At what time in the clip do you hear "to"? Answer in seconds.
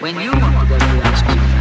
0.58-0.66, 0.78-0.86